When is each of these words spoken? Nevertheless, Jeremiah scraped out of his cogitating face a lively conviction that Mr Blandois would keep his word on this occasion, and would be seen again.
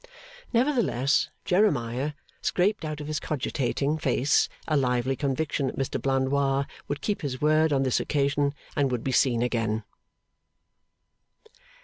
Nevertheless, 0.51 1.29
Jeremiah 1.45 2.13
scraped 2.41 2.83
out 2.83 3.01
of 3.01 3.05
his 3.05 3.19
cogitating 3.19 3.99
face 3.99 4.49
a 4.67 4.75
lively 4.75 5.15
conviction 5.15 5.67
that 5.67 5.77
Mr 5.77 6.01
Blandois 6.01 6.65
would 6.87 7.01
keep 7.01 7.21
his 7.21 7.39
word 7.39 7.71
on 7.71 7.83
this 7.83 7.99
occasion, 7.99 8.55
and 8.75 8.89
would 8.89 9.03
be 9.03 9.11
seen 9.11 9.43
again. 9.43 9.83